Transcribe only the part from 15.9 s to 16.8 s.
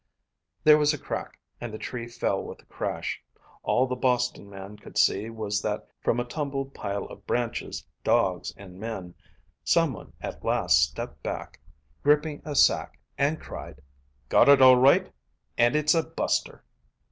a buster."